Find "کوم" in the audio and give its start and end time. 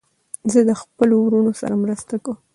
2.23-2.37